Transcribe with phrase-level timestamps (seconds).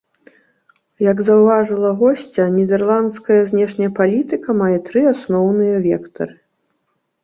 [1.11, 6.35] Як заўважыла госця, нідэрландская знешняя палітыка мае тры асноўныя вектары.